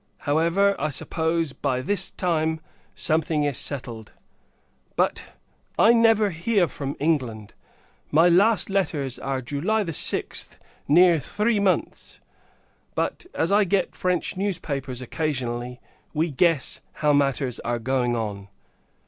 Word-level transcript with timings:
However, 0.21 0.75
I 0.79 0.89
suppose, 0.89 1.53
by 1.53 1.83
this 1.83 2.09
time, 2.09 2.59
something 2.95 3.43
is 3.43 3.59
settled; 3.59 4.13
but, 4.95 5.33
I 5.77 5.93
never 5.93 6.31
hear 6.31 6.67
from 6.67 6.95
England. 6.99 7.53
My 8.09 8.27
last 8.27 8.71
letters 8.71 9.19
are 9.19 9.43
July 9.43 9.83
6th, 9.83 10.53
near 10.87 11.19
three 11.19 11.59
months. 11.59 12.19
But, 12.95 13.27
as 13.35 13.51
I 13.51 13.63
get 13.63 13.93
French 13.93 14.35
newspapers 14.35 15.01
occasionally, 15.01 15.79
we 16.15 16.31
guess 16.31 16.81
how 16.93 17.13
matters 17.13 17.59
are 17.59 17.77
going 17.77 18.15
on. 18.15 18.47